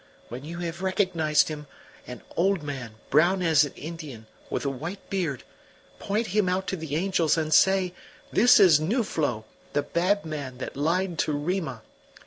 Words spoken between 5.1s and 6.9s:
beard point him out to